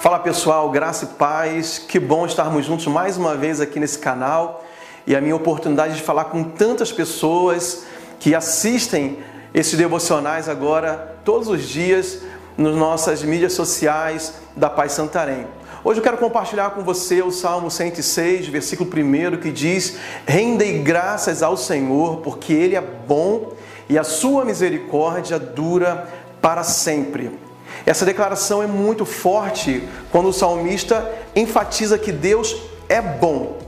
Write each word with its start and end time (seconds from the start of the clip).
Fala 0.00 0.18
pessoal, 0.18 0.70
graça 0.70 1.04
e 1.04 1.08
paz, 1.08 1.78
que 1.78 2.00
bom 2.00 2.24
estarmos 2.24 2.64
juntos 2.64 2.86
mais 2.86 3.18
uma 3.18 3.36
vez 3.36 3.60
aqui 3.60 3.78
nesse 3.78 3.98
canal 3.98 4.64
e 5.06 5.14
a 5.14 5.20
minha 5.20 5.36
oportunidade 5.36 5.94
de 5.94 6.00
falar 6.00 6.24
com 6.24 6.42
tantas 6.42 6.90
pessoas 6.90 7.84
que 8.18 8.34
assistem 8.34 9.18
esses 9.52 9.76
devocionais 9.76 10.48
agora 10.48 11.18
todos 11.22 11.48
os 11.48 11.68
dias 11.68 12.22
nas 12.56 12.74
nossas 12.74 13.22
mídias 13.22 13.52
sociais 13.52 14.36
da 14.56 14.70
Paz 14.70 14.92
Santarém. 14.92 15.46
Hoje 15.84 16.00
eu 16.00 16.02
quero 16.02 16.16
compartilhar 16.16 16.70
com 16.70 16.82
você 16.82 17.20
o 17.20 17.30
Salmo 17.30 17.70
106, 17.70 18.48
versículo 18.48 18.88
1, 18.88 19.36
que 19.36 19.52
diz: 19.52 19.98
Rendei 20.26 20.78
graças 20.78 21.42
ao 21.42 21.58
Senhor, 21.58 22.22
porque 22.22 22.54
Ele 22.54 22.74
é 22.74 22.80
bom 22.80 23.52
e 23.86 23.98
a 23.98 24.02
sua 24.02 24.46
misericórdia 24.46 25.38
dura 25.38 26.08
para 26.40 26.62
sempre. 26.62 27.49
Essa 27.86 28.04
declaração 28.04 28.62
é 28.62 28.66
muito 28.66 29.04
forte 29.04 29.82
quando 30.10 30.28
o 30.28 30.32
salmista 30.32 31.10
enfatiza 31.34 31.98
que 31.98 32.12
Deus 32.12 32.56
é 32.88 33.00
bom. 33.00 33.58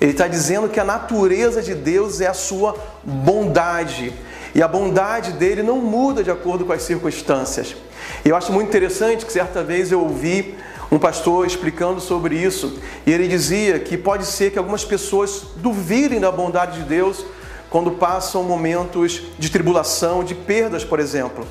Ele 0.00 0.10
está 0.12 0.26
dizendo 0.26 0.68
que 0.68 0.80
a 0.80 0.84
natureza 0.84 1.62
de 1.62 1.74
Deus 1.74 2.20
é 2.20 2.26
a 2.26 2.34
sua 2.34 2.74
bondade. 3.04 4.12
E 4.54 4.62
a 4.62 4.68
bondade 4.68 5.32
dele 5.32 5.62
não 5.62 5.78
muda 5.78 6.22
de 6.22 6.30
acordo 6.30 6.64
com 6.64 6.72
as 6.72 6.82
circunstâncias. 6.82 7.76
Eu 8.24 8.36
acho 8.36 8.52
muito 8.52 8.68
interessante 8.68 9.24
que 9.24 9.32
certa 9.32 9.62
vez 9.62 9.92
eu 9.92 10.00
ouvi 10.00 10.56
um 10.90 10.98
pastor 10.98 11.46
explicando 11.46 12.02
sobre 12.02 12.36
isso, 12.36 12.78
e 13.06 13.12
ele 13.12 13.26
dizia 13.26 13.78
que 13.78 13.96
pode 13.96 14.26
ser 14.26 14.50
que 14.50 14.58
algumas 14.58 14.84
pessoas 14.84 15.44
duvidem 15.56 16.20
da 16.20 16.30
bondade 16.30 16.80
de 16.80 16.84
Deus 16.84 17.24
quando 17.70 17.92
passam 17.92 18.42
momentos 18.42 19.22
de 19.38 19.50
tribulação, 19.50 20.22
de 20.22 20.34
perdas, 20.34 20.84
por 20.84 21.00
exemplo. 21.00 21.46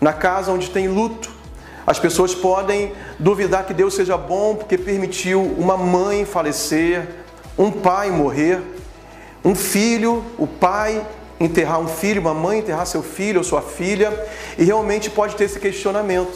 Na 0.00 0.12
casa 0.12 0.52
onde 0.52 0.70
tem 0.70 0.86
luto, 0.86 1.28
as 1.86 1.98
pessoas 1.98 2.34
podem 2.34 2.92
duvidar 3.18 3.64
que 3.64 3.74
Deus 3.74 3.94
seja 3.94 4.16
bom 4.16 4.56
porque 4.56 4.78
permitiu 4.78 5.42
uma 5.42 5.76
mãe 5.76 6.24
falecer, 6.24 7.06
um 7.58 7.70
pai 7.70 8.10
morrer, 8.10 8.60
um 9.44 9.54
filho, 9.54 10.24
o 10.38 10.46
pai 10.46 11.04
enterrar 11.38 11.80
um 11.80 11.88
filho, 11.88 12.20
uma 12.20 12.32
mãe 12.32 12.60
enterrar 12.60 12.86
seu 12.86 13.02
filho 13.02 13.38
ou 13.38 13.44
sua 13.44 13.60
filha, 13.60 14.12
e 14.56 14.64
realmente 14.64 15.10
pode 15.10 15.36
ter 15.36 15.44
esse 15.44 15.60
questionamento. 15.60 16.32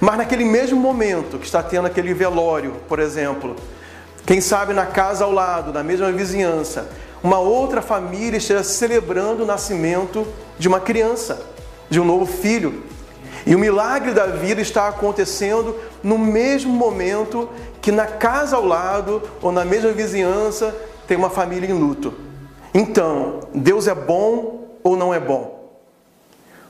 Mas 0.00 0.16
naquele 0.16 0.44
mesmo 0.44 0.80
momento 0.80 1.38
que 1.38 1.44
está 1.44 1.62
tendo 1.62 1.86
aquele 1.86 2.14
velório, 2.14 2.76
por 2.88 2.98
exemplo, 2.98 3.54
quem 4.24 4.40
sabe 4.40 4.72
na 4.72 4.86
casa 4.86 5.24
ao 5.24 5.32
lado, 5.32 5.72
na 5.72 5.82
mesma 5.82 6.10
vizinhança, 6.10 6.88
uma 7.22 7.38
outra 7.38 7.82
família 7.82 8.38
esteja 8.38 8.62
celebrando 8.62 9.42
o 9.42 9.46
nascimento 9.46 10.26
de 10.58 10.68
uma 10.68 10.80
criança, 10.80 11.40
de 11.90 12.00
um 12.00 12.04
novo 12.04 12.26
filho, 12.26 12.82
e 13.46 13.54
o 13.54 13.58
milagre 13.58 14.12
da 14.12 14.26
vida 14.26 14.60
está 14.60 14.88
acontecendo 14.88 15.76
no 16.02 16.18
mesmo 16.18 16.72
momento 16.72 17.48
que 17.80 17.92
na 17.92 18.06
casa 18.06 18.56
ao 18.56 18.64
lado 18.64 19.22
ou 19.42 19.52
na 19.52 19.64
mesma 19.64 19.92
vizinhança 19.92 20.74
tem 21.06 21.16
uma 21.16 21.30
família 21.30 21.68
em 21.68 21.72
luto. 21.72 22.14
Então, 22.72 23.40
Deus 23.54 23.86
é 23.86 23.94
bom 23.94 24.68
ou 24.82 24.96
não 24.96 25.12
é 25.12 25.20
bom? 25.20 25.54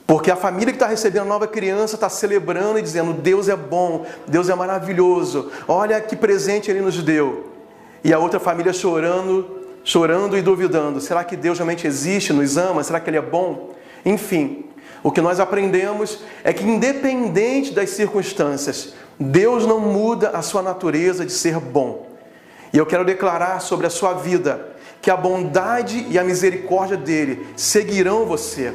Porque 0.06 0.30
a 0.30 0.36
família 0.36 0.72
que 0.72 0.76
está 0.76 0.86
recebendo 0.86 1.22
a 1.22 1.26
nova 1.26 1.46
criança 1.46 1.94
está 1.94 2.08
celebrando 2.08 2.78
e 2.78 2.82
dizendo: 2.82 3.12
Deus 3.14 3.48
é 3.48 3.56
bom, 3.56 4.04
Deus 4.26 4.48
é 4.48 4.54
maravilhoso, 4.54 5.50
olha 5.66 6.00
que 6.00 6.14
presente 6.14 6.70
Ele 6.70 6.82
nos 6.82 7.02
deu. 7.02 7.50
E 8.02 8.12
a 8.12 8.18
outra 8.18 8.38
família 8.38 8.72
chorando, 8.72 9.64
chorando 9.82 10.36
e 10.36 10.42
duvidando: 10.42 11.00
será 11.00 11.24
que 11.24 11.36
Deus 11.36 11.58
realmente 11.58 11.86
existe, 11.86 12.32
nos 12.32 12.58
ama? 12.58 12.84
Será 12.84 13.00
que 13.00 13.08
Ele 13.08 13.16
é 13.16 13.22
bom? 13.22 13.70
Enfim, 14.04 14.66
o 15.04 15.12
que 15.12 15.20
nós 15.20 15.38
aprendemos 15.38 16.20
é 16.42 16.50
que, 16.50 16.64
independente 16.64 17.74
das 17.74 17.90
circunstâncias, 17.90 18.94
Deus 19.20 19.66
não 19.66 19.78
muda 19.78 20.30
a 20.30 20.40
sua 20.40 20.62
natureza 20.62 21.26
de 21.26 21.32
ser 21.32 21.60
bom. 21.60 22.06
E 22.72 22.78
eu 22.78 22.86
quero 22.86 23.04
declarar 23.04 23.60
sobre 23.60 23.86
a 23.86 23.90
sua 23.90 24.14
vida 24.14 24.74
que 25.02 25.10
a 25.10 25.16
bondade 25.16 26.06
e 26.08 26.18
a 26.18 26.24
misericórdia 26.24 26.96
dele 26.96 27.46
seguirão 27.54 28.24
você, 28.24 28.74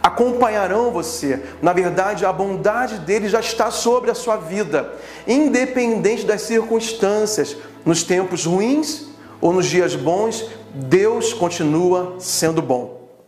acompanharão 0.00 0.92
você. 0.92 1.42
Na 1.60 1.72
verdade, 1.72 2.24
a 2.24 2.32
bondade 2.32 3.00
dele 3.00 3.28
já 3.28 3.40
está 3.40 3.68
sobre 3.72 4.12
a 4.12 4.14
sua 4.14 4.36
vida, 4.36 4.92
independente 5.26 6.24
das 6.24 6.42
circunstâncias, 6.42 7.56
nos 7.84 8.04
tempos 8.04 8.44
ruins 8.44 9.08
ou 9.40 9.52
nos 9.52 9.66
dias 9.66 9.96
bons, 9.96 10.48
Deus 10.72 11.34
continua 11.34 12.14
sendo 12.20 12.62
bom. 12.62 12.93